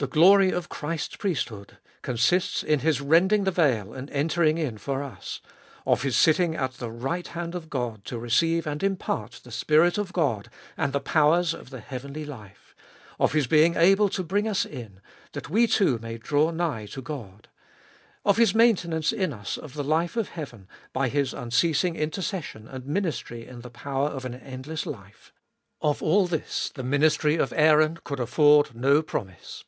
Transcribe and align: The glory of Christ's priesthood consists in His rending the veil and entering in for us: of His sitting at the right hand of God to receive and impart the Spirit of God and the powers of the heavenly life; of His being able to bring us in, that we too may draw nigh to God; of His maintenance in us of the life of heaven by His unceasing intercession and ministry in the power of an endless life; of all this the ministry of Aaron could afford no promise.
The 0.00 0.06
glory 0.06 0.52
of 0.52 0.68
Christ's 0.68 1.16
priesthood 1.16 1.78
consists 2.02 2.62
in 2.62 2.78
His 2.78 3.00
rending 3.00 3.42
the 3.42 3.50
veil 3.50 3.92
and 3.92 4.08
entering 4.10 4.56
in 4.56 4.78
for 4.78 5.02
us: 5.02 5.40
of 5.84 6.02
His 6.02 6.16
sitting 6.16 6.54
at 6.54 6.74
the 6.74 6.88
right 6.92 7.26
hand 7.26 7.56
of 7.56 7.68
God 7.68 8.04
to 8.04 8.16
receive 8.16 8.64
and 8.64 8.80
impart 8.84 9.40
the 9.42 9.50
Spirit 9.50 9.98
of 9.98 10.12
God 10.12 10.48
and 10.76 10.92
the 10.92 11.00
powers 11.00 11.52
of 11.52 11.70
the 11.70 11.80
heavenly 11.80 12.24
life; 12.24 12.76
of 13.18 13.32
His 13.32 13.48
being 13.48 13.74
able 13.74 14.08
to 14.10 14.22
bring 14.22 14.46
us 14.46 14.64
in, 14.64 15.00
that 15.32 15.50
we 15.50 15.66
too 15.66 15.98
may 15.98 16.16
draw 16.16 16.52
nigh 16.52 16.86
to 16.86 17.02
God; 17.02 17.48
of 18.24 18.36
His 18.36 18.54
maintenance 18.54 19.10
in 19.10 19.32
us 19.32 19.56
of 19.58 19.74
the 19.74 19.82
life 19.82 20.16
of 20.16 20.28
heaven 20.28 20.68
by 20.92 21.08
His 21.08 21.34
unceasing 21.34 21.96
intercession 21.96 22.68
and 22.68 22.86
ministry 22.86 23.44
in 23.48 23.62
the 23.62 23.68
power 23.70 24.06
of 24.10 24.24
an 24.24 24.34
endless 24.34 24.86
life; 24.86 25.32
of 25.80 26.04
all 26.04 26.28
this 26.28 26.70
the 26.72 26.84
ministry 26.84 27.34
of 27.34 27.52
Aaron 27.52 27.98
could 28.04 28.20
afford 28.20 28.76
no 28.76 29.02
promise. 29.02 29.64